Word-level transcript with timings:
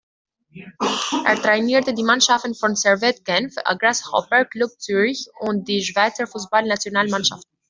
Er 1.27 1.35
trainierte 1.39 1.93
die 1.93 2.01
Mannschaften 2.03 2.55
von 2.55 2.75
Servette 2.75 3.21
Genf, 3.21 3.53
Grasshopper 3.63 4.45
Club 4.45 4.71
Zürich 4.79 5.27
und 5.41 5.67
die 5.67 5.83
Schweizer 5.83 6.25
Fussballnationalmannschaft. 6.25 7.45